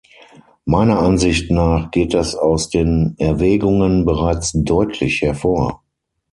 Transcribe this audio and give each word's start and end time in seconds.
Meiner 0.65 0.97
Ansicht 0.97 1.51
nach 1.51 1.91
geht 1.91 2.15
das 2.15 2.33
aus 2.35 2.71
den 2.71 3.13
Erwägungen 3.19 4.03
bereits 4.03 4.51
deutlich 4.51 5.21
hervor. 5.21 5.83